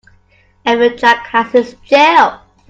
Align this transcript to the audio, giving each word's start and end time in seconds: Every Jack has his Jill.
Every 0.65 0.95
Jack 0.95 1.27
has 1.27 1.51
his 1.51 1.75
Jill. 1.85 2.39